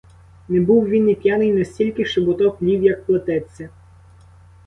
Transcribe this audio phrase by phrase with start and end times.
[0.49, 3.69] Не був він і п'яний настільки, щоб ото плів, як плететься.